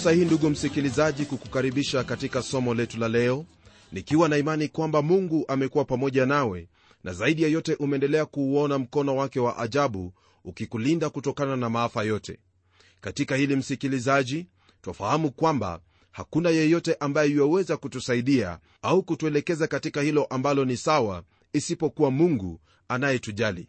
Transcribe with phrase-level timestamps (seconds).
[0.00, 3.44] fursa hii ndugu msikilizaji kukukaribisha katika somo letu la leo
[3.92, 6.68] nikiwa na imani kwamba mungu amekuwa pamoja nawe
[7.04, 10.12] na zaidi ya yote umeendelea kuuona mkono wake wa ajabu
[10.44, 12.38] ukikulinda kutokana na maafa yote.
[13.00, 14.46] Katika hili msikilizaji
[14.82, 22.10] twafahamu kwamba hakuna yeyote ambaye yuwaweza kutusaidia au kutuelekeza katika hilo ambalo ni sawa isipokuwa
[22.10, 23.68] mungu anayetujali.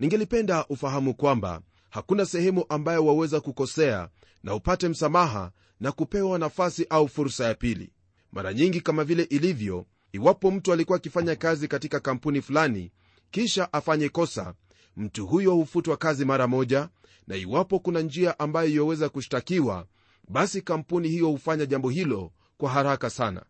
[0.00, 1.60] Ningelipenda ufahamu kwamba
[1.94, 4.08] hakuna sehemu ambayo waweza kukosea
[4.42, 7.92] na upate msamaha na kupewa nafasi au fursa ya pili.
[8.32, 12.92] Mara nyingi kama vile ilivyo iwapo mtu alikuwa akifanya kazi katika kampuni fulani
[13.30, 14.54] kisha afanye kosa
[14.96, 16.88] mtu huyo hufutwa kazi mara moja
[17.26, 19.86] na iwapo kuna njia ambayo iwaweza kushtakiwa
[20.28, 23.44] basi kampuni hiyo hufanya jambo hilo kwa haraka sana.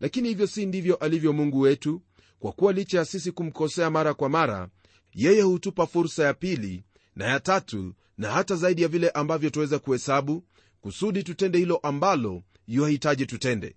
[0.00, 2.02] Lakini hivyo si ndivyo alivyo mungu wetu
[2.38, 4.68] kwa kuwa licha ya sisi kumkosea mara kwa mara
[5.14, 6.84] yeye hutupa fursa ya pili
[7.18, 10.44] na ya tatu na hata zaidi ya vile ambavyo tuweza kuhesabu
[10.80, 13.76] kusudi tutende hilo ambalo yuhahitaji tutende.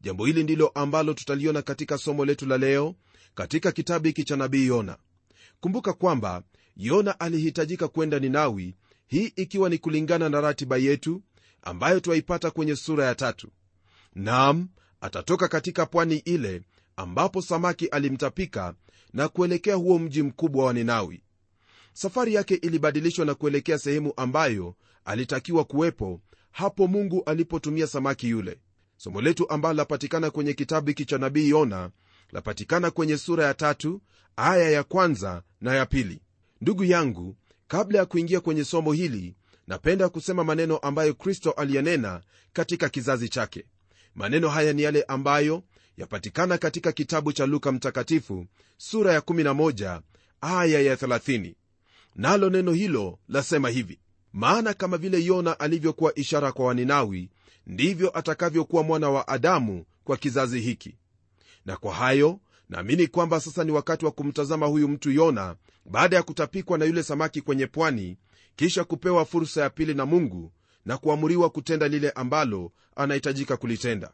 [0.00, 2.94] Jambo hili ndilo ambalo tutaliona katika somo letu la leo
[3.34, 4.96] katika kitabu hiki cha nabii yona.
[5.60, 6.42] Kumbuka kwamba
[6.76, 8.74] yona alihitajika kwenda ninawi
[9.06, 11.22] hii ikiwa ni kulingana na ratiba yetu
[11.62, 13.48] ambayo twaipata kwenye sura ya tatu.
[14.14, 14.68] Nam
[15.00, 16.62] atatoka katika pwani ile
[16.96, 18.74] ambapo samaki alimtapika
[19.12, 21.22] na kuelekea huo mji mkubwa wa ninawi
[22.00, 24.74] safari yake ilibadilishwa na kuelekea sehemu ambayo
[25.04, 28.58] alitakiwa kuwepo hapo mungu alipotumia samaki yule.
[28.96, 31.90] Somo letu ambalo lapatikana kwenye kitabu hiki cha nabii yona
[32.32, 34.00] lapatikana kwenye sura ya tatu
[34.36, 36.20] aya ya kwanza na ya pili.
[36.60, 37.36] Ndugu yangu
[37.68, 39.34] kabla ya kuingia kwenye somo hili
[39.66, 42.22] napenda kusema maneno ambayo kristo aliyanena
[42.52, 43.64] katika kizazi chake.
[44.14, 45.62] Maneno haya ni yale ambayo
[45.96, 48.46] yapatikana katika kitabu cha luka mtakatifu
[48.76, 50.00] sura ya 11
[50.40, 51.54] aya ya 30
[52.18, 53.98] nalo neno hilo lasema hivi
[54.32, 57.30] maana kama vile yona alivyokuwa ishara kwa waninawi
[57.66, 60.96] ndivyo atakavyokuwa mwana wa adamu kwa kizazi hiki.
[61.66, 66.22] Na kwa hayo naamini kwamba sasa ni wakati wa kumtazama huyu mtu yona baada ya
[66.22, 68.16] kutapikwa na yule samaki kwenye pwani
[68.56, 70.52] kisha kupewa fursa ya pili na mungu
[70.84, 74.12] na kuamuriwa kutenda lile ambalo anahitajika kulitenda.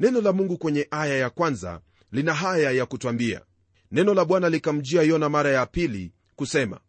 [0.00, 1.80] Neno la mungu kwenye aya ya kwanza
[2.12, 3.40] lina haya ya kutwambia.
[3.92, 6.80] Neno la bwana likamjia yona mara ya pili kusema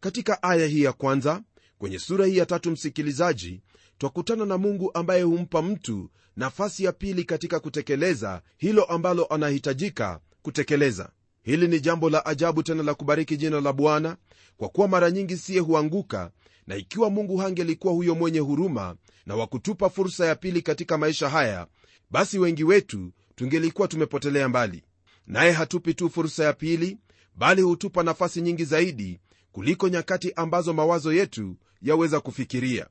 [0.00, 1.42] katika aya hii ya kwanza
[1.78, 3.62] kwenye sura hii ya tatu msikilizaji
[3.98, 11.10] twakutana na mungu ambaye humpa mtu nafasi ya pili katika kutekeleza hilo ambalo anahitajika kutekeleza.
[11.42, 14.16] Hili ni jambo la ajabu tena la kubariki jina la bwana
[14.56, 16.30] kwa kuwa mara nyingi siye huanguka
[16.66, 18.96] na ikiwa mungu hangelikuwa huyo mwenye huruma
[19.26, 21.66] na wakutupa fursa ya pili katika maisha haya
[22.10, 24.82] basi wengi wetu tungelikuwa tumepotelea mbali.
[25.26, 26.98] Naye hatupi tu fursa ya pili
[27.36, 29.20] bali hutupa nafasi nyingi zaidi
[29.56, 32.86] kuliko nyakati ambazo mawazo yetu yaweza kufikiria.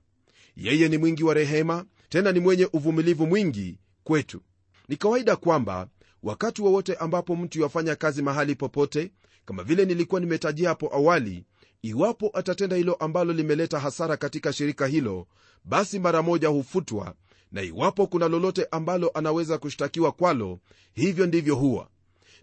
[0.58, 4.42] Yeye ni mwingi wa rehema tena ni mwenye uvumilivu mwingi kwetu.
[4.88, 5.88] Ni kawaida kwamba
[6.24, 9.12] wakati wowote wa ambapo mtu yafanya kazi mahali popote
[9.46, 11.46] kama vile nilikuwa nimetajia hapo awali
[11.82, 15.28] iwapo atatenda hilo ambalo limeleta hasara katika shirika hilo
[15.66, 17.16] basi mara moja hufutwa
[17.52, 20.60] na iwapo kuna lolote ambalo anaweza kushtakiwa kwalo
[20.94, 21.90] hivyo ndivyo huwa.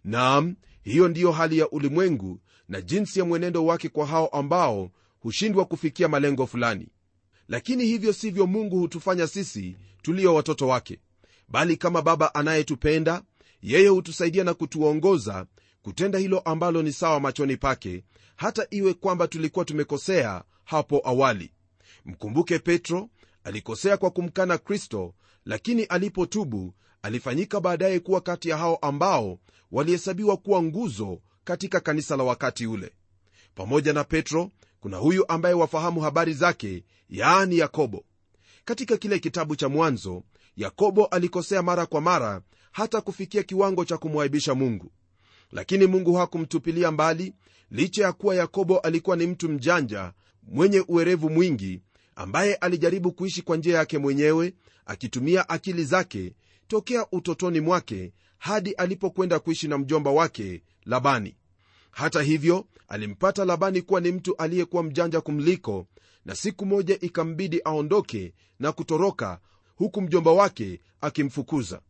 [0.05, 2.41] Naam hiyo ndiyo hali ya ulimwengu
[2.72, 4.91] na jinsi ya mwenendo wake kwa hao ambao
[5.21, 6.88] hushindwa kufikia malengo fulani.
[7.49, 10.99] Lakini hivyo sivyo mungu hutufanya sisi tulio watoto wake.
[11.49, 13.22] Bali kama baba anayetupenda
[13.62, 15.46] yeye hutusaidia na kutuongoza
[15.82, 18.05] kutenda hilo ambalo ni sawa machoni pake
[18.37, 21.52] hata iwe kwamba tulikuwa tumekosea hapo awali.
[22.05, 23.08] Mkumbuke petro
[23.44, 25.14] alikosea kwa kumkana kristo
[25.44, 29.38] lakini alipotubu alifanyika baadaye kuwa kati ya hao ambao
[29.73, 32.93] walihesabiwa kuwa nguzo katika kanisa la wakati ule.
[33.55, 34.50] Pamoja na petro
[34.81, 38.05] kuna huyu ambaye wafahamu habari zake yaani yakobo.
[38.65, 40.23] Katika kile kitabu cha mwanzo
[40.56, 42.43] yakobo alikosea mara kwa mara
[42.73, 44.93] hata kufikia kiwango cha kumwaibisha mungu.
[45.53, 47.35] Lakini mungu hakumtupilia mbali
[47.71, 50.12] licha ya kuwa yakobo alikuwa ni mtu mjanja
[50.43, 51.81] mwenye uwerevu mwingi
[52.17, 54.55] ambaye alijaribu kuishi kwa njia yake mwenyewe
[54.87, 56.33] akitumia akili zake
[56.69, 61.37] tokea utotoni mwake hadi alipokwenda kuishi na mjomba wake labani.
[61.90, 65.87] Hata hivyo alimpata labani kuwa ni mtu aliyekuwa mjanja kumliko
[66.25, 69.40] na siku moja ikambidi aondoke na kutoroka
[69.76, 71.81] huku mjomba wake akimfukuza.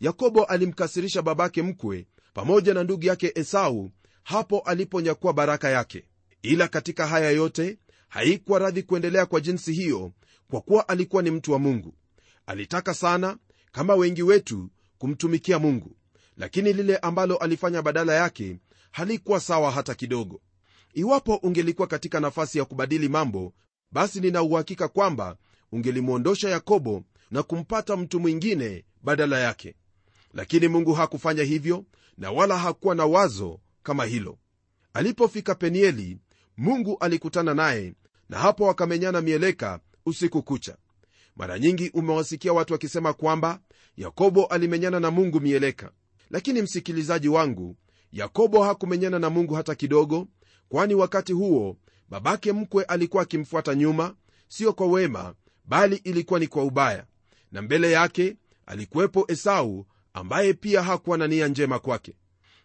[0.00, 3.90] Yakobo alimkasirisha babake mkwe pamoja na ndugu yake esau
[4.22, 6.04] hapo aliponyakua baraka yake.
[6.42, 10.12] Ila katika haya yote haikuwa radhi kuendelea kwa jinsi hiyo
[10.50, 11.94] kwa kuwa alikuwa ni mtu wa mungu.
[12.46, 13.36] Alitaka sana
[13.72, 15.96] kama wengi wetu kumtumikia mungu
[16.36, 18.58] lakini lile ambalo alifanya badala yake
[18.90, 20.40] halikuwa sawa hata kidogo.
[20.94, 23.52] Iwapo ungelikuwa katika nafasi ya kubadili mambo
[23.92, 25.36] basi nina uhakika kwamba
[25.72, 29.74] ungelimwondosha yakobo na kumpata mtu mwingine badala yake.
[30.34, 31.84] Lakini mungu hakufanya hivyo
[32.18, 34.38] na wala hakuwa na wazo kama hilo.
[34.92, 36.18] Alipofika penieli
[36.56, 37.94] mungu alikutana naye
[38.28, 40.76] na hapo wakamenyana mieleka usiku kucha.
[41.36, 43.60] Mara nyingi umewasikia watu wakisema kwamba
[43.96, 45.92] yakobo alimenyana na mungu mieleka
[46.34, 47.76] lakini msikilizaji wangu
[48.12, 50.28] yakobo hakumenyana na mungu hata kidogo
[50.68, 51.76] kwani wakati huo
[52.08, 54.14] babake mkwe alikuwa akimfuata nyuma
[54.48, 55.34] sio kwa wema
[55.64, 57.06] bali ilikuwa ni kwa ubaya.
[57.52, 58.36] Na mbele yake
[58.66, 62.16] alikuwepo esau ambaye pia hakuwa na nia njema kwake.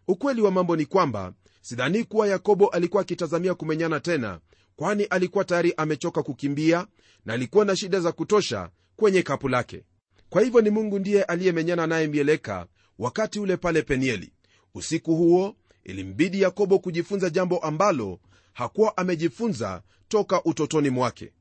[0.07, 4.39] Ukweli wa mambo ni kwamba sidhani kuwa yakobo alikuwa akitazamia kumenyana tena
[4.75, 6.87] kwani alikuwa tayari amechoka kukimbia
[7.25, 9.83] na alikuwa na shida za kutosha kwenye kapu lake.
[10.29, 12.67] Kwa hivyo ni mungu ndiye aliyemenyana naye mieleka
[12.99, 14.31] wakati ule pale penieli.
[14.75, 18.19] Usiku huo ilimbidi yakobo kujifunza jambo ambalo
[18.53, 21.33] hakuwa amejifunza toka utotoni mwake.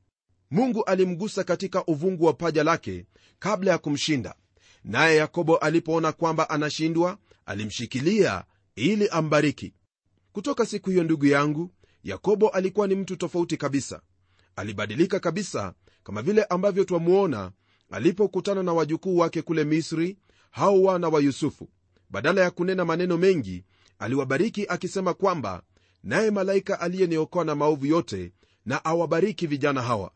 [0.51, 3.05] Mungu alimgusa katika uvungu wa paja lake
[3.39, 4.35] kabla ya kumshinda.
[4.83, 8.43] Naye yakobo alipoona kwamba anashindwa alimshikilia
[8.75, 9.73] ili ambariki.
[10.31, 11.71] Kutoka siku hiyo ndugu yangu
[12.03, 14.01] yakobo alikuwa ni mtu tofauti kabisa.
[14.55, 15.73] Alibadilika kabisa
[16.03, 17.51] kama vile ambavyo twamuona
[17.91, 20.17] alipokutana na wajukuu wake kule misri
[20.51, 21.69] hao wana wa yusufu.
[22.09, 23.63] Badala ya kunena maneno mengi
[23.99, 25.63] aliwabariki akisema kwamba
[26.03, 28.33] naye malaika aliyeniokoa na maovu yote
[28.65, 30.11] na awabariki vijana hawa.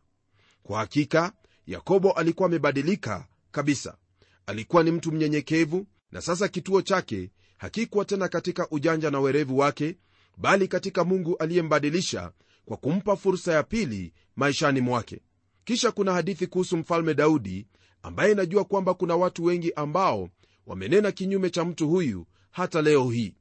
[0.64, 1.34] Kwa hakika
[1.68, 3.98] yakobo alikuwa amebadilika kabisa.
[4.46, 9.98] Alikuwa ni mtu mnyenyekevu na sasa kituo chake hakikuwa tena katika ujanja na werevu wake
[10.38, 12.32] bali katika mungu aliyembadilisha
[12.66, 15.22] kwa kumpa fursa ya pili maishani mwake.
[15.64, 17.68] Kisha kuna hadithi kuhusu mfalme daudi
[18.04, 20.30] ambaye inajua kwamba kuna watu wengi ambao
[20.68, 23.34] wamenena kinyume cha mtu huyu hata leo hii.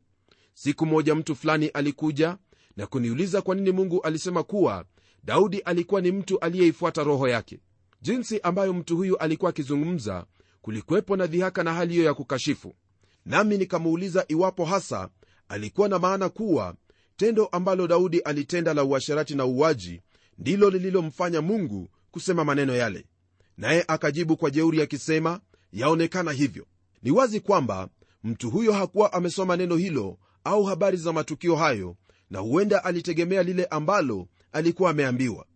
[0.54, 2.36] Siku moja mtu fulani alikuja
[2.76, 4.84] na kuniuliza kwa nini mungu alisema kuwa
[5.24, 7.60] daudi alikuwa ni mtu aliyeifuata roho yake.
[8.02, 10.26] Jinsi ambayo mtu huyu alikuwa akizungumza
[10.62, 12.74] kulikuwepo na dhihaka na hali hiyo ya kukashifu.
[13.24, 15.08] Nami nikamuuliza iwapo hasa
[15.48, 16.74] alikuwa na maana kuwa
[17.16, 20.00] tendo ambalo daudi alitenda la uasherati na uwaji
[20.38, 23.06] ndilo lililomfanya mungu kusema maneno yale
[23.56, 25.40] naye akajibu kwa jeuri akisema
[25.72, 26.66] yaonekana hivyo.
[27.02, 27.88] Ni wazi kwamba
[28.24, 31.96] mtu huyo hakuwa amesoma neno hilo au habari za matukio hayo
[32.30, 35.46] na huenda alitegemea lile ambalo alikuwa ameambiwa.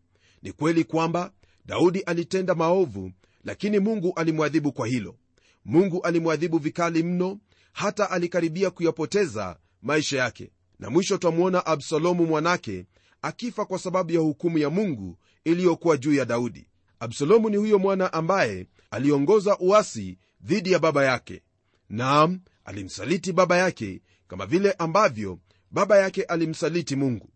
[0.43, 1.33] Ni kweli kwamba
[1.67, 3.13] daudi alitenda maovu
[3.45, 5.17] lakini mungu alimwadhibu kwa hilo.
[5.65, 7.39] Mungu alimwadhibu vikali mno
[7.73, 10.51] hata alikaribia kuyapoteza maisha yake.
[10.79, 12.87] Na mwisho twamwona absalomu mwanake
[13.23, 16.67] akifa kwa sababu ya hukumu ya mungu iliyokuwa juu ya daudi
[17.01, 21.43] absalomu ni huyo mwana ambaye aliongoza uasi dhidi ya baba yake.
[21.89, 25.39] Naam alimsaliti baba yake kama vile ambavyo
[25.71, 27.31] baba yake alimsaliti mungu.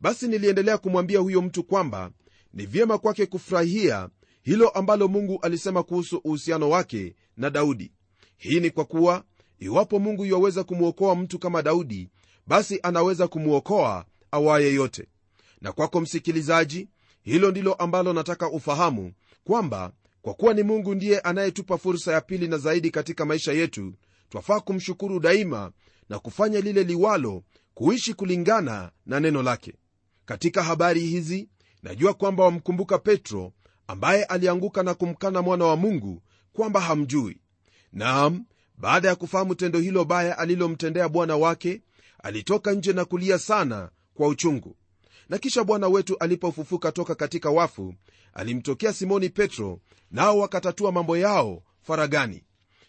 [0.00, 2.10] Basi niliendelea kumwambia huyo mtu kwamba
[2.52, 4.08] ni vyema kwake kufurahia
[4.42, 7.92] hilo ambalo mungu alisema kuhusu uhusiano wake na daudi.
[8.36, 9.24] Hii ni kwa kuwa
[9.58, 12.08] iwapo mungu yuwaweza kumwokoa mtu kama daudi
[12.46, 15.06] basi anaweza kumwokoa awaye yote.
[15.60, 16.88] Na kwako msikilizaji
[17.24, 19.12] hilo ndilo ambalo nataka ufahamu
[19.44, 23.94] kwamba kwa kuwa ni mungu ndiye anayetupa fursa ya pili na zaidi katika maisha yetu
[24.28, 25.72] twafaa kumshukuru daima
[26.08, 27.42] na kufanya lile liwalo
[27.74, 29.74] kuishi kulingana na neno lake.
[30.24, 31.48] Katika habari hizi
[31.82, 33.52] najua kwamba wamkumbuka petro
[33.86, 37.40] ambaye alianguka na kumkana mwana wa mungu kwamba hamjui.
[37.92, 38.44] Naam
[38.78, 41.82] baada ya kufahamu tendo hilo baya alilomtendea bwana wake
[42.22, 44.76] alitoka nje na kulia sana kwa uchungu
[45.28, 47.94] na kisha bwana wetu alipofufuka toka katika wafu
[48.32, 52.44] alimtokea simoni petro nao wakatatua mambo yao faragani.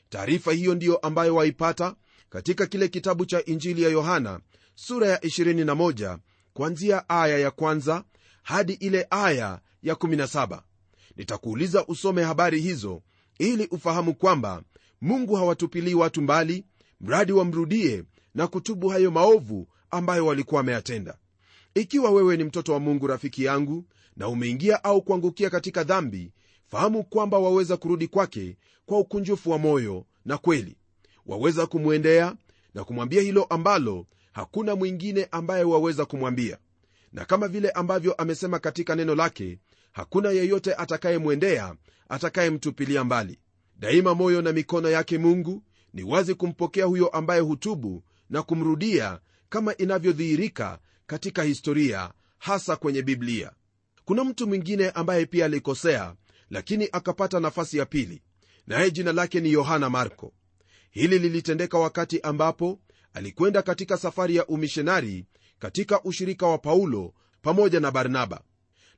[0.10, 1.96] Taarifa hiyo ndiyo ambayo waipata
[2.30, 4.40] katika kile kitabu cha injili ya yohana
[4.76, 6.18] sura ya 21
[6.54, 8.04] kuanzia aya ya kwanza
[8.44, 10.62] hadi ile aya ya 17
[11.16, 13.02] nitakuuliza usome habari hizo
[13.40, 14.64] ili ufahamu kwamba
[15.02, 16.66] mungu hawatupilii watu mbali
[17.02, 18.04] mradi wamrudie
[18.36, 21.18] na kutubu hayo maovu ambayo walikuwa wameyatenda
[21.76, 23.84] ikiwa wewe ni mtoto wa mungu rafiki yangu
[24.18, 26.32] na umeingia au kuangukia katika dhambi
[26.68, 30.76] fahamu kwamba waweza kurudi kwake kwa ukunjufu wa moyo na kweli.
[31.26, 32.36] Waweza kumwendea
[32.74, 36.58] na kumwambia hilo ambalo hakuna mwingine ambaye waweza kumwambia.
[37.14, 39.60] Na kama vile ambavyo amesema katika neno lake
[39.92, 41.76] hakuna yeyote atakayemwendea
[42.10, 43.40] atakayemtupilia mbali.
[43.80, 45.64] Daima moyo na mikono yake mungu
[45.94, 53.52] ni wazi kumpokea huyo ambaye hutubu na kumrudia kama inavyodhihirika katika historia hasa kwenye biblia.
[54.06, 56.16] Kuna mtu mwingine ambaye pia alikosea
[56.50, 58.22] lakini akapata nafasi ya pili
[58.68, 60.34] naye jina lake ni yohana marko.
[60.92, 62.80] Hili lilitendeka wakati ambapo
[63.14, 65.26] alikwenda katika safari ya umishonari
[65.60, 68.42] katika ushirika wa paulo pamoja na barnaba.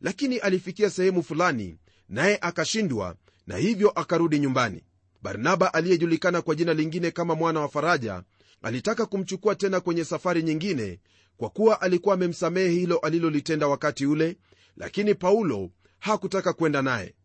[0.01, 1.77] Lakini alifikia sehemu fulani
[2.09, 3.15] naye akashindwa
[3.47, 4.83] na hivyo akarudi nyumbani.
[5.21, 8.23] Barnaba aliyejulikana kwa jina lingine kama mwana wa faraja
[8.61, 10.99] alitaka kumchukua tena kwenye safari nyingine
[11.37, 14.37] kwa kuwa alikuwa amemsamehe hilo alilolitenda wakati ule
[14.77, 17.15] lakini paulo hakutaka kwenda naye.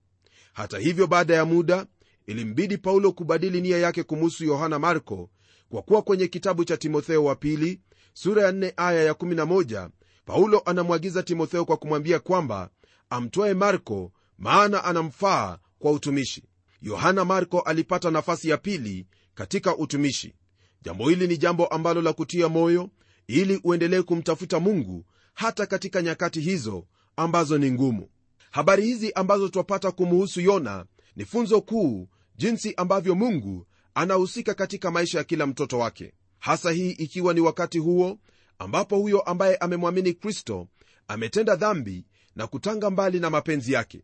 [0.53, 1.87] Hata hivyo baada ya muda
[2.27, 5.31] ilimbidi paulo kubadili nia yake kumuhusu yohana marko
[5.69, 7.81] kwa kuwa kwenye kitabu cha timotheo wa pili
[8.15, 9.89] sura ya 4 aya ya 11
[10.25, 12.71] paulo anamwagiza timotheo kwa kumwambia kwamba
[13.11, 16.45] amtwae marko maana anamfaa kwa utumishi.
[16.83, 20.35] Yohana marko alipata nafasi ya pili katika utumishi.
[20.83, 22.91] Jambo hili ni jambo ambalo la kutia moyo
[23.33, 26.87] ili uendelee kumtafuta mungu hata katika nyakati hizo
[27.17, 28.09] ambazo ni ngumu.
[28.51, 30.87] Habari hizi ambazo twapata kumuhusu yona
[31.17, 36.13] ni funzo kuu jinsi ambavyo mungu anahusika katika maisha ya kila mtoto wake.
[36.39, 38.19] Hasa hii ikiwa ni wakati huo
[38.59, 40.69] ambapo huyo ambaye amemwamini kristo
[41.09, 44.03] ametenda dhambi na kutanga mbali na mapenzi yake.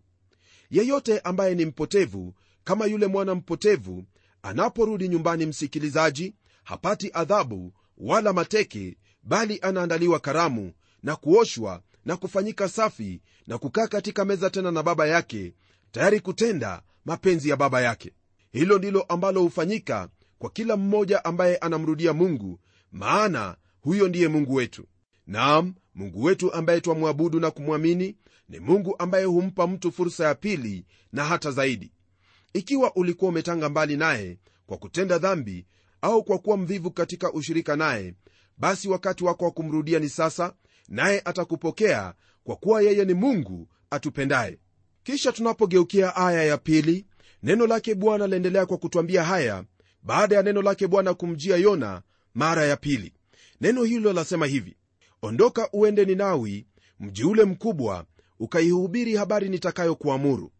[0.70, 4.04] Yeyote ambaye ni mpotevu kama yule mwana mpotevu
[4.42, 8.96] anaporudi nyumbani msikilizaji hapati adhabu wala mateke
[9.28, 15.06] bali anaandaliwa karamu na kuoshwa na kufanyika safi na kukaa katika meza tena na baba
[15.06, 15.54] yake
[15.92, 18.12] tayari kutenda mapenzi ya baba yake.
[18.52, 20.08] Hilo ndilo ambalo hufanyika
[20.38, 22.60] kwa kila mmoja ambaye anamrudia mungu
[22.92, 24.84] maana huyo ndiye mungu wetu.
[25.26, 28.16] Naam mungu wetu ambaye twamwabudu na kumwamini
[28.48, 31.92] ni mungu ambaye humpa mtu fursa ya pili na hata zaidi.
[32.52, 35.66] Ikiwa ulikuwa umetanga mbali naye kwa kutenda dhambi
[36.02, 38.14] au kwa kuwa mvivu katika ushirika naye
[38.58, 40.54] basi wakati wako wa kumrudia ni sasa
[40.88, 44.58] naye atakupokea kwa kuwa yeye ni mungu atupendaye.
[45.02, 47.06] Kisha tunapogeukia aya ya pili
[47.42, 49.64] neno lake bwana laendelea kwa kutwambia haya
[50.02, 52.02] baada ya neno lake bwana kumjia yona
[52.34, 53.12] mara ya pili.
[53.60, 54.76] Neno hilo lasema hivi
[55.22, 56.66] ondoka uende ninawi
[57.00, 58.04] mji ule mkubwa
[58.40, 60.52] ukaihubiri habari nitakayokuamuru.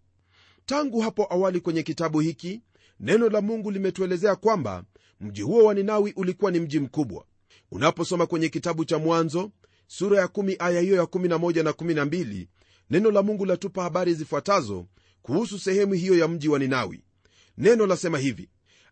[0.66, 2.62] Tangu hapo awali kwenye kitabu hiki
[3.00, 4.84] neno la mungu limetuelezea kwamba
[5.20, 7.24] mji huo wa ninawi ulikuwa ni mji mkubwa
[7.70, 9.50] unaposoma kwenye kitabu cha mwanzo
[9.86, 12.46] sura ya 1 aya hiyo ya 11 na 12
[12.90, 14.86] neno la mungu latupa habari zifuatazo
[15.22, 17.02] kuhusu sehemu hiyo ya mji wa ninawi.
[17.58, 18.48] Neno lasema hivi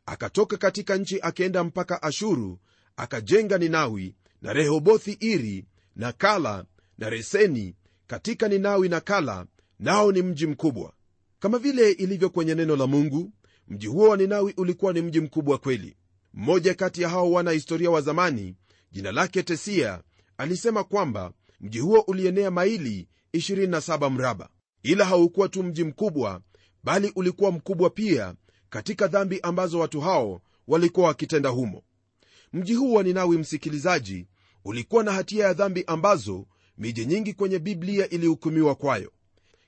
[0.06, 2.59] akatoka katika nchi akienda mpaka ashuru
[2.97, 5.64] akajenga ninawi na rehobothi iri
[5.97, 6.64] na kala
[6.99, 7.75] na reseni
[8.06, 9.47] katika ninawi na kala
[9.78, 10.92] nao ni mji mkubwa.
[11.38, 13.33] Kama vile ilivyo kwenye neno la mungu
[13.68, 15.97] mji huo wa ninawi ulikuwa ni mji mkubwa kweli.
[16.35, 18.54] Mmoja kati ya hao wana historia wa zamani
[18.93, 20.02] jina lake tesia
[20.38, 24.49] alisema kwamba mji huo ulienea maili 27 mraba.
[24.83, 26.40] Ila haukuwa tu mji mkubwa
[26.85, 28.35] bali ulikuwa mkubwa pia
[28.71, 31.83] katika dhambi ambazo watu hao walikuwa wakitenda humo.
[32.52, 34.26] Mji huu wa ninawi msikilizaji
[34.64, 36.47] ulikuwa na hatia ya dhambi ambazo
[36.78, 39.12] miji nyingi kwenye biblia ilihukumiwa kwayo.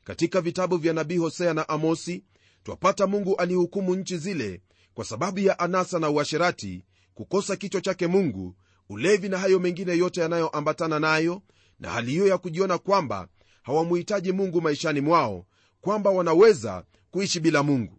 [0.05, 2.25] Katika vitabu vya nabii hosea na amosi
[2.63, 4.61] twapata mungu alihukumu nchi zile
[4.95, 6.85] kwa sababu ya anasa na uasherati
[7.15, 8.55] kukosa kichwa chake mungu
[8.89, 11.43] ulevi na hayo mengine yote yanayoambatana nayo
[11.81, 13.29] na hali hiyo ya kujiona kwamba
[13.63, 15.47] hawamuhitaji mungu maishani mwao
[15.81, 17.99] kwamba wanaweza kuishi bila mungu.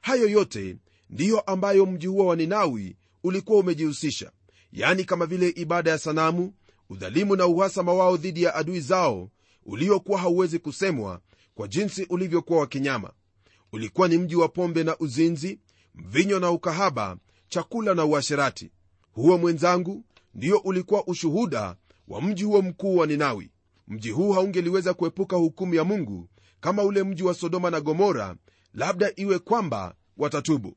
[0.00, 0.76] Hayo yote
[1.10, 4.32] ndiyo ambayo mji huo wa ninawi ulikuwa umejihusisha
[4.72, 6.52] yani kama vile ibada ya sanamu
[6.90, 9.30] udhalimu na uhasama wao dhidi ya adui zao
[9.66, 11.20] uliokuwa hauwezi kusemwa
[11.54, 13.12] kwa jinsi ulivyokuwa wa kinyama.
[13.72, 15.58] Ulikuwa ni mji wa pombe na uzinzi
[15.94, 17.16] mvinyo na ukahaba
[17.48, 18.70] chakula na uasherati.
[19.12, 21.76] Huo mwenzangu ndiyo ulikuwa ushuhuda
[22.08, 23.50] wa mji huo mkuu wa ninawi.
[23.88, 26.28] Mji huu haungeliweza kuepuka hukumu ya mungu
[26.60, 28.36] kama ule mji wa sodoma na gomora
[28.74, 30.76] labda iwe kwamba watatubu.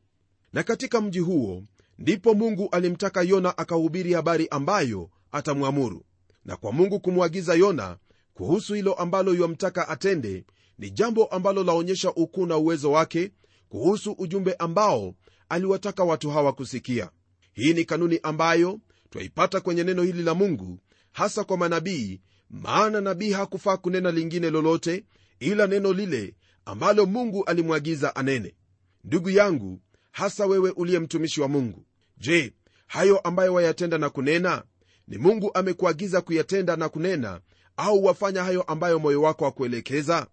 [0.54, 1.64] Na katika mji huo
[2.00, 6.06] ndipo mungu alimtaka yona akahubiri habari ambayo atamwamuru.
[6.46, 7.98] Na kwa mungu kumwagiza yona
[8.34, 10.46] kuhusu hilo ambalo yamtaka atende
[10.78, 13.32] ni jambo ambalo laonyesha ukuu na uwezo wake
[13.70, 15.14] kuhusu ujumbe ambao
[15.50, 17.10] aliwataka watu hawa kusikia.
[17.54, 18.80] Hii ni kanuni ambayo
[19.14, 20.80] twaipata kwenye neno hili la mungu
[21.12, 25.06] hasa kwa manabii maana nabii hakufaa kunena lingine lolote
[25.40, 28.56] ila neno lile ambalo mungu alimwagiza anene.
[29.04, 29.80] Ndugu yangu
[30.12, 31.86] hasa wewe uliye mtumishi wa mungu
[32.18, 32.54] je
[32.88, 34.64] hayo ambayo wayatenda na kunena
[35.08, 37.42] ni mungu amekuagiza kuyatenda na kunena
[37.78, 40.28] au wafanya hayo ambayo moyo wako wakuelekeza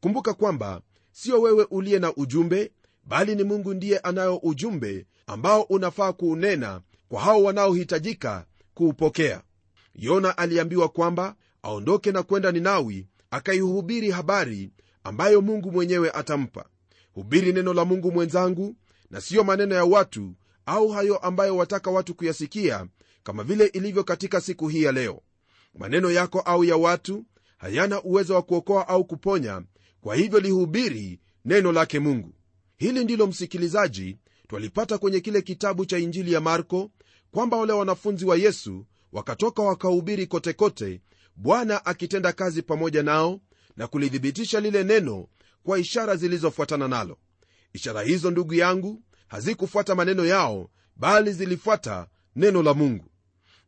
[0.00, 0.80] kumbuka kwamba
[1.12, 2.72] sio wewe uliye na ujumbe
[3.04, 9.42] bali ni mungu ndiye anayo ujumbe ambao unafaa kuunena kwa hao wanaohitajika kuupokea.
[9.94, 14.70] Yona aliambiwa kwamba aondoke na kwenda ninawi akaihubiri habari
[15.04, 16.64] ambayo mungu mwenyewe atampa.
[17.12, 18.76] Hubiri neno la mungu mwenzangu
[19.10, 20.34] na siyo maneno ya watu
[20.66, 22.86] au hayo ambayo wataka watu kuyasikia
[23.22, 25.22] kama vile ilivyo katika siku hii ya leo.
[25.78, 27.24] Maneno yako au ya watu
[27.58, 29.62] hayana uwezo wa kuokoa au kuponya
[30.00, 32.34] kwa hivyo lihubiri neno lake mungu.
[32.76, 36.90] Hili ndilo msikilizaji twalipata kwenye kile kitabu cha injili ya marko
[37.30, 41.00] kwamba wale wanafunzi wa yesu wakatoka wakahubiri kotekote
[41.36, 43.40] bwana akitenda kazi pamoja nao
[43.76, 45.26] na kulithibitisha lile neno
[45.62, 47.18] kwa ishara zilizofuatana nalo.
[47.72, 53.04] Ishara hizo ndugu yangu hazikufuata maneno yao bali zilifuata neno la mungu.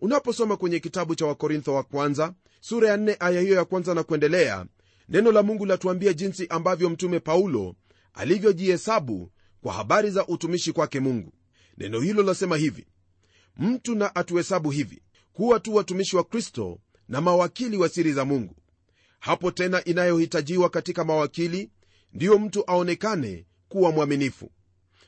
[0.01, 4.03] Unaposoma kwenye kitabu cha wakorintho wa kwanza sura ya 4 aya hiyo ya kwanza na
[4.03, 4.67] kuendelea
[5.09, 7.75] neno la mungu latuambia jinsi ambavyo mtume paulo
[8.15, 9.31] alivyojihesabu
[9.63, 11.33] kwa habari za utumishi kwake mungu.
[11.79, 12.87] Neno hilo lasema hivi
[13.57, 18.57] mtu na atuhesabu hivi kuwa tu watumishi wa kristo na mawakili wa siri za mungu.
[19.21, 21.71] Hapo tena inayohitajiwa katika mawakili
[22.13, 24.51] ndiyo mtu aonekane kuwa mwaminifu.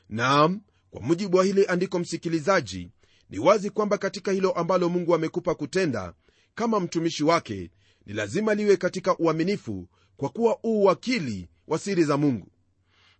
[0.09, 2.91] Naam kwa mujibu wa hili andiko msikilizaji
[3.29, 6.13] ni wazi kwamba katika hilo ambalo mungu amekupa kutenda
[6.55, 7.71] kama mtumishi wake
[8.05, 12.47] ni lazima liwe katika uaminifu kwa kuwa uu wakili wa siri za mungu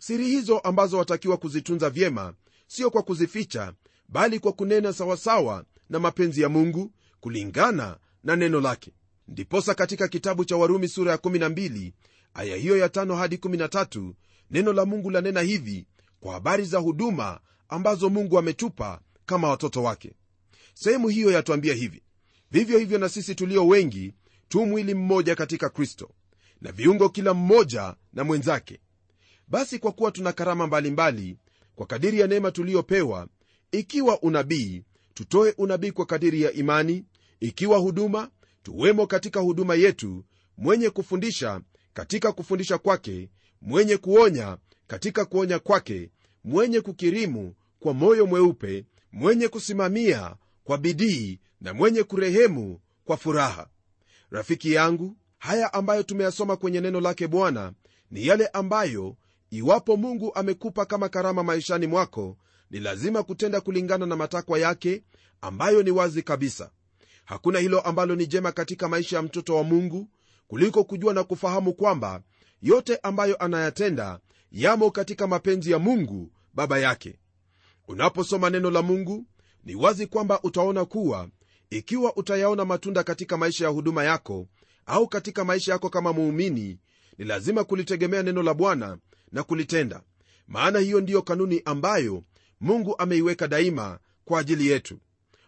[0.02, 2.34] siri hizo ambazo watakiwa kuzitunza vyema
[2.68, 3.74] sio kwa kuzificha
[4.10, 8.92] bali kwa kunena sawasawa na mapenzi ya mungu kulingana na neno lake.
[9.28, 11.92] Ndiposa katika kitabu cha warumi sura ya 12
[12.34, 14.14] aya hiyo ya 5 hadi 13
[14.52, 15.88] neno la mungu lanena hivi
[16.20, 17.40] kwa habari za huduma
[17.70, 20.14] ambazo mungu ametupa kama watoto wake.
[20.74, 22.02] Sehemu hiyo yatuambia hivi
[22.52, 24.14] vivyo hivyo na sisi tulio wengi
[24.48, 26.10] tu mwili mmoja katika kristo
[26.62, 28.80] na viungo kila mmoja na mwenzake
[29.52, 31.38] basi kwa kuwa tuna karama mbalimbali mbali,
[31.76, 33.28] kwa kadiri ya neema tuliyopewa
[33.72, 34.84] ikiwa unabii
[35.14, 37.06] tutoe unabii kwa kadiri ya imani
[37.40, 38.30] ikiwa huduma
[38.64, 40.26] tuwemo katika huduma yetu
[40.58, 41.62] mwenye kufundisha
[41.94, 43.30] katika kufundisha kwake
[43.62, 46.10] mwenye kuonya katika kuonya kwake
[46.44, 53.68] mwenye kukirimu kwa moyo mweupe mwenye kusimamia kwa bidii na mwenye kurehemu kwa furaha.
[54.30, 57.74] Rafiki yangu haya ambayo tumeyasoma kwenye neno lake bwana
[58.12, 59.16] ni yale ambayo
[59.52, 62.38] iwapo mungu amekupa kama karama maishani mwako
[62.70, 65.04] ni lazima kutenda kulingana na matakwa yake
[65.42, 66.72] ambayo ni wazi kabisa.
[67.26, 70.08] Hakuna hilo ambalo ni jema katika maisha ya mtoto wa mungu
[70.48, 72.22] kuliko kujua na kufahamu kwamba
[72.62, 74.20] yote ambayo anayatenda
[74.52, 77.20] yamo katika mapenzi ya mungu baba yake.
[77.88, 79.26] Unaposoma neno la mungu
[79.64, 81.30] ni wazi kwamba utaona kuwa
[81.70, 84.48] ikiwa utayaona matunda katika maisha ya huduma yako
[84.86, 86.80] au katika maisha yako kama muumini
[87.18, 88.98] ni lazima kulitegemea neno la bwana
[89.32, 90.02] na kulitenda.
[90.48, 92.24] Maana hiyo ndiyo kanuni ambayo
[92.62, 95.00] mungu ameiweka daima kwa ajili yetu.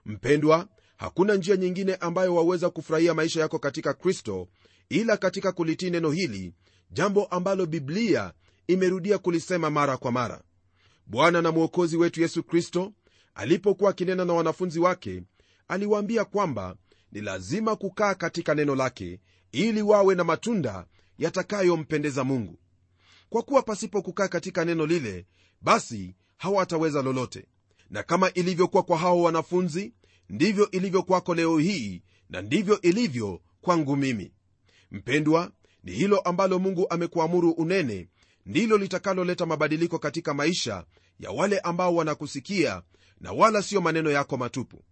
[0.06, 0.68] Mpendwa
[0.98, 4.48] hakuna njia nyingine ambayo waweza kufurahia maisha yako katika kristo
[4.90, 6.54] ila katika kulitii neno hili
[6.92, 8.34] jambo ambalo biblia
[8.68, 10.42] imerudia kulisema mara kwa mara.
[11.06, 12.94] Bwana na mwokozi wetu yesu kristo
[13.36, 15.24] alipokuwa akinena na wanafunzi wake
[15.68, 16.76] aliwaambia kwamba
[17.12, 19.20] ni lazima kukaa katika neno lake
[19.52, 20.86] ili wawe na matunda
[21.18, 22.60] yatakayompendeza mungu
[23.34, 25.26] kwa kuwa pasipo kukaa katika neno lile
[25.62, 27.46] basi hawataweza lolote.
[27.90, 29.94] Na kama ilivyokuwa kwa hao wanafunzi
[30.30, 34.32] ndivyo ilivyo kwako leo hii na ndivyo ilivyo kwangu mimi.
[34.92, 35.52] Mpendwa
[35.84, 38.08] ni hilo ambalo mungu amekuamuru unene
[38.46, 40.86] ndilo litakaloleta mabadiliko katika maisha
[41.20, 42.82] ya wale ambao wanakusikia
[43.20, 44.84] na wala siyo maneno yako matupu.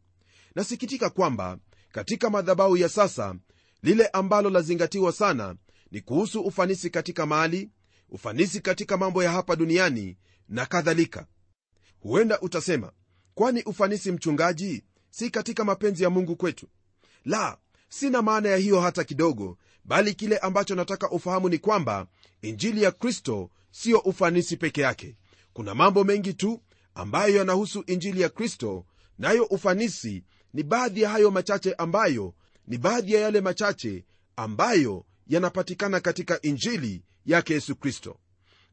[0.55, 1.57] Nasikitika kwamba
[1.91, 3.35] katika madhabahu ya sasa
[3.83, 5.55] lile ambalo lazingatiwa sana
[5.91, 7.69] ni kuhusu ufanisi katika mali
[8.11, 10.17] ufanisi katika mambo ya hapa duniani
[10.49, 11.25] na kadhalika.
[11.99, 12.91] Huenda utasema
[13.33, 16.67] kwani ufanisi mchungaji si katika mapenzi ya mungu kwetu?
[17.25, 17.57] La
[17.89, 22.07] sina maana ya hiyo hata kidogo bali kile ambacho nataka ufahamu ni kwamba
[22.41, 25.15] injili ya kristo siyo ufanisi peke yake.
[25.53, 26.61] Kuna mambo mengi tu
[26.95, 28.85] ambayo yanahusu injili ya kristo
[29.17, 32.33] nayo ufanisi ni baadhi ya hayo machache ambayo
[32.67, 38.17] ni baadhi ya yale machache ambayo yanapatikana katika injili yake yesu kristo.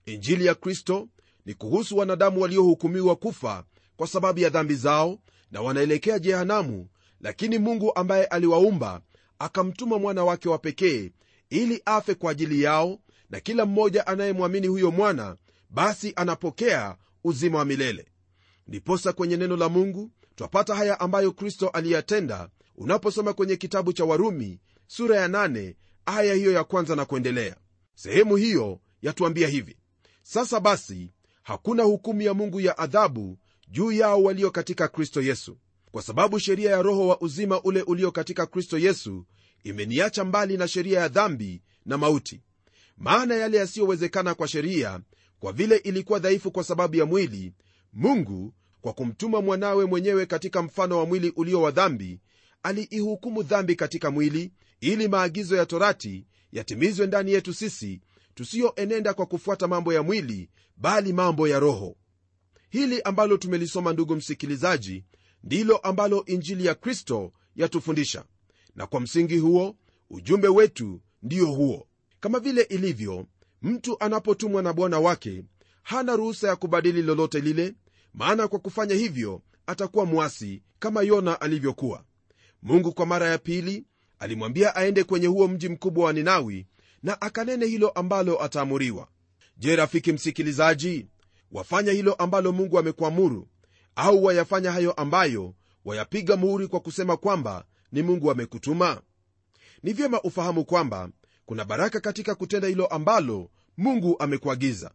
[0.06, 1.08] Injili ya kristo
[1.46, 3.64] ni kuhusu wanadamu waliohukumiwa kufa
[3.96, 5.18] kwa sababu ya dhambi zao
[5.50, 6.88] na wanaelekea jehanamu
[7.20, 9.00] lakini mungu ambaye aliwaumba
[9.38, 11.10] akamtuma mwana wake wa pekee
[11.50, 12.98] ili afe kwa ajili yao
[13.30, 15.36] na kila mmoja anayemwamini huyo mwana
[15.70, 18.06] basi anapokea uzima wa milele.
[18.66, 24.60] Ndiposa kwenye neno la mungu twapata haya ambayo kristo aliyatenda unaposoma kwenye kitabu cha warumi
[24.86, 25.74] sura ya 8
[26.06, 27.56] aya hiyo ya kwanza na kuendelea
[27.98, 29.76] sehemu hiyo yatuambia hivi
[30.22, 31.10] sasa basi
[31.42, 35.58] hakuna hukumu ya mungu ya adhabu juu yao walio katika kristo yesu.
[35.90, 39.26] Kwa sababu sheria ya roho wa uzima ule ulio katika kristo yesu
[39.64, 42.42] imeniacha mbali na sheria ya dhambi na mauti.
[42.96, 45.00] Maana yale yasiyowezekana kwa sheria
[45.40, 47.52] kwa vile ilikuwa dhaifu kwa sababu ya mwili
[47.92, 52.20] mungu kwa kumtuma mwanawe mwenyewe katika mfano wa mwili ulio wa dhambi
[52.62, 58.00] aliihukumu dhambi katika mwili ili maagizo ya torati yatimizwe ndani yetu sisi
[58.34, 61.96] tusiyoenenda kwa kufuata mambo ya mwili bali mambo ya roho.
[62.70, 65.04] Hili ambalo tumelisoma ndugu msikilizaji
[65.44, 68.24] ndilo ambalo injili ya kristo yatufundisha.
[68.74, 69.76] Na kwa msingi huo
[70.10, 71.88] ujumbe wetu ndiyo huo.
[72.20, 73.26] Kama vile ilivyo
[73.62, 75.44] mtu anapotumwa na bwana wake
[75.82, 77.74] hana ruhusa ya kubadili lolote lile
[78.14, 82.04] maana kwa kufanya hivyo atakuwa mwasi kama yona alivyokuwa.
[82.62, 83.84] Mungu kwa mara ya pili
[84.18, 86.66] alimwambia aende kwenye huo mji mkubwa wa ninawi
[87.02, 89.08] na akanene hilo ambalo ataamuriwa.
[89.56, 91.06] Je rafiki msikilizaji
[91.52, 93.48] wafanya hilo ambalo mungu amekuamuru
[93.96, 95.54] au wayafanya hayo ambayo
[95.84, 99.02] wayapiga muhuri kwa kusema kwamba ni mungu amekutuma?
[99.82, 101.10] Ni vyema ufahamu kwamba
[101.46, 104.90] kuna baraka katika kutenda hilo ambalo mungu amekuagiza.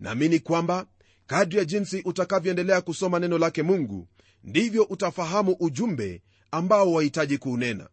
[0.00, 0.86] Naamini kwamba
[1.26, 4.08] kadri ya jinsi utakavyoendelea kusoma neno lake mungu
[4.44, 7.88] ndivyo utafahamu ujumbe ambao wahitaji kuunena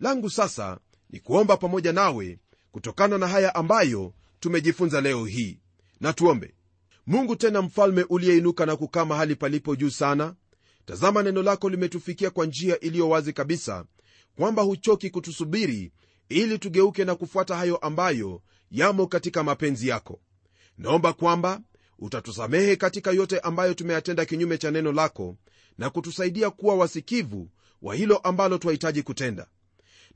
[0.00, 0.78] langu sasa
[1.10, 2.38] ni kuomba pamoja nawe
[2.72, 5.58] kutokana na haya ambayo tumejifunza leo hii.
[6.00, 6.54] Na tuombe.
[7.06, 10.34] Mungu tena mfalme uliyeinuka na kukaa mahali palipo juu sana
[10.86, 13.84] tazama neno lako limetufikia kwa njia iliyo wazi kabisa
[14.36, 15.92] kwamba huchoki kutusubiri
[16.28, 20.20] ili tugeuke na kufuata hayo ambayo yamo katika mapenzi yako.
[20.78, 21.60] Naomba kwamba
[21.98, 25.36] utatusamehe katika yote ambayo tumeyatenda kinyume cha neno lako
[25.78, 27.50] na kutusaidia kuwa wasikivu
[27.82, 29.46] wa hilo ambalo twahitaji kutenda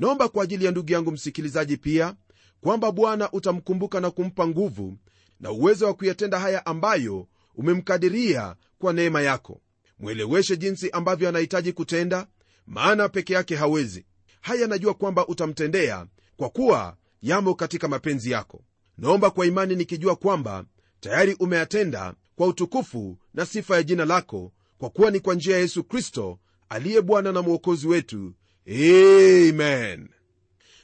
[0.03, 2.15] naomba kwa ajili ya ndugu yangu msikilizaji pia
[2.61, 4.99] kwamba bwana utamkumbuka na kumpa nguvu
[5.41, 9.61] na uwezo wa kuyatenda haya ambayo umemkadiria kwa neema yako.
[9.99, 12.27] Mweleweshe jinsi ambavyo anahitaji kutenda
[12.67, 14.07] maana peke yake hawezi.
[14.41, 18.65] Haya najua kwamba utamtendea kwa kuwa yamo katika mapenzi yako.
[18.99, 20.65] Naomba kwa imani nikijua kwamba
[21.01, 25.61] tayari umeyatenda kwa utukufu na sifa ya jina lako kwa kuwa ni kwa njia ya
[25.63, 26.39] yesu kristo
[26.69, 28.35] aliye bwana na mwokozi wetu
[28.69, 30.09] amen.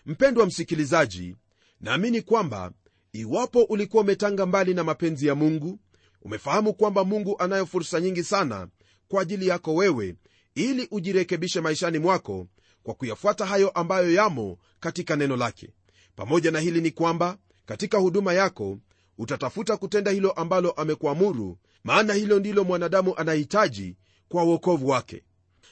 [0.07, 1.37] Mpendwa msikilizaji
[1.81, 2.73] naamini kwamba
[3.12, 5.79] iwapo ulikuwa umetanga mbali na mapenzi ya mungu
[6.23, 8.69] umefahamu kwamba mungu anayo fursa nyingi sana
[9.09, 10.14] kwa ajili yako wewe
[10.55, 12.47] ili ujirekebishe maishani mwako
[12.83, 15.71] kwa kuyafuata hayo ambayo yamo katika neno lake.
[16.17, 18.79] Pamoja na hili ni kwamba katika huduma yako
[19.19, 23.97] utatafuta kutenda hilo ambalo amekuamuru maana hilo ndilo mwanadamu anahitaji
[24.29, 25.23] kwa uokovu wake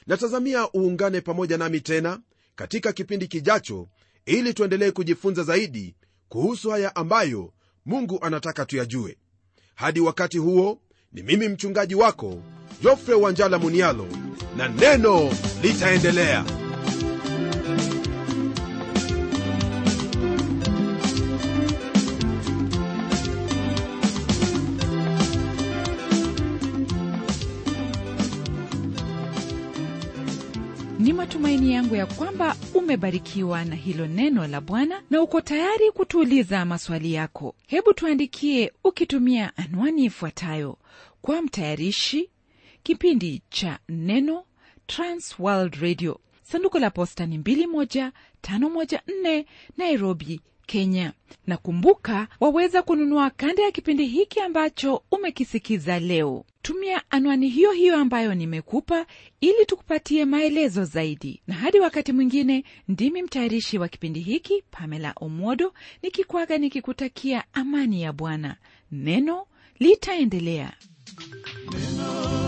[0.07, 2.19] natazamia uungane pamoja nami tena
[2.55, 3.87] katika kipindi kijacho
[4.25, 5.95] ili tuendelee kujifunza zaidi
[6.29, 7.53] kuhusu haya ambayo
[7.85, 9.17] mungu anataka tuyajue.
[9.75, 10.81] Hadi wakati huo
[11.13, 12.41] ni mimi mchungaji wako
[12.81, 14.07] jofre wanjala munialo
[14.57, 15.29] na neno
[15.61, 16.45] litaendelea
[31.57, 37.13] matumaini yangu ya kwamba umebarikiwa na hilo neno la bwana na uko tayari kutuuliza maswali
[37.13, 37.55] yako.
[37.67, 40.77] Hebu tuandikie ukitumia anwani ifuatayo.
[41.21, 42.29] Kwa mtayarishi
[42.83, 44.43] kipindi cha neno
[44.87, 46.19] transworld radio.
[46.43, 49.45] Sanduku la posta ni 21514
[49.77, 51.13] nairobi kenya.
[51.47, 57.95] Na kumbuka waweza kununua kanda ya kipindi hiki ambacho umekisikiza leo tumia anwani hiyo hiyo
[57.97, 59.05] ambayo nimekupa
[59.41, 61.41] ili tukupatie maelezo zaidi.
[61.47, 68.13] Na hadi wakati mwingine ndimi mtayarishi wa kipindi hiki pamela Omodo nikikwaga nikikutakia amani ya
[68.13, 68.55] bwana.
[68.91, 69.45] Neno
[69.79, 70.73] litaendelea.
[71.73, 72.46] Neno